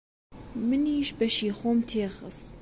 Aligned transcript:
منیش 0.67 1.09
بەشی 1.19 1.51
خۆم 1.57 1.79
تێ 1.89 2.05
خست. 2.15 2.47